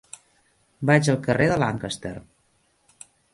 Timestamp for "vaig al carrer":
0.89-1.49